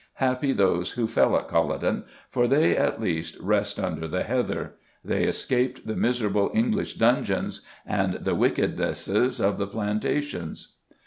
Happy 0.15 0.51
those 0.51 0.93
who 0.93 1.05
fell 1.07 1.37
at 1.37 1.47
Culloden, 1.47 2.05
for 2.27 2.47
they, 2.47 2.75
at 2.75 2.99
least, 2.99 3.37
rest 3.39 3.79
under 3.79 4.07
the 4.07 4.23
heather; 4.23 4.73
they 5.05 5.25
escaped 5.25 5.85
the 5.85 5.95
miserable 5.95 6.49
English 6.55 6.95
dungeons 6.95 7.61
and 7.85 8.15
the 8.15 8.33
wickednesses 8.33 9.39
of 9.39 9.59
the 9.59 9.67
plantations. 9.67 10.77